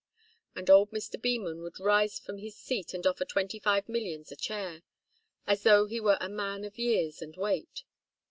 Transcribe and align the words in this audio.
And 0.55 0.67
old 0.67 0.89
Mr. 0.89 1.21
Beman 1.21 1.61
would 1.61 1.79
rise 1.79 2.17
from 2.17 2.39
his 2.39 2.57
seat 2.57 2.95
and 2.95 3.05
offer 3.05 3.23
Twenty 3.23 3.59
Five 3.59 3.87
Millions 3.87 4.31
a 4.31 4.35
chair, 4.35 4.81
as 5.45 5.61
though 5.61 5.85
he 5.85 5.99
were 5.99 6.17
a 6.19 6.27
man 6.27 6.63
of 6.63 6.79
years 6.79 7.21
and 7.21 7.37
weight. 7.37 7.83